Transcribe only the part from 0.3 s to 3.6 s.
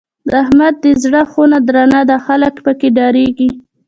احمد دی زړه خونه درنه ده؛ خلګ په کې ډارېږي.